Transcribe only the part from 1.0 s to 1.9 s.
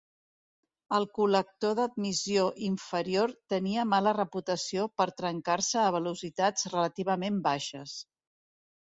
col·lector